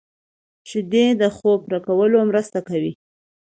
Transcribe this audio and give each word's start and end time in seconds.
شیدې 0.69 1.05
د 1.21 1.23
خوب 1.35 1.59
پوره 1.63 1.79
کولو 1.87 2.19
مرسته 2.29 2.59
کوي 2.67 2.91